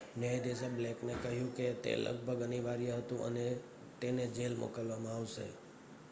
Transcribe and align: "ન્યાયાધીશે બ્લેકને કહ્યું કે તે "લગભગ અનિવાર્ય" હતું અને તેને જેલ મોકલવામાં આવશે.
"ન્યાયાધીશે 0.15 0.67
બ્લેકને 0.69 1.13
કહ્યું 1.15 1.49
કે 1.53 1.65
તે 1.83 1.91
"લગભગ 1.97 2.39
અનિવાર્ય" 2.41 2.93
હતું 2.95 3.21
અને 3.23 3.45
તેને 4.01 4.23
જેલ 4.27 4.53
મોકલવામાં 4.55 5.15
આવશે. 5.15 5.45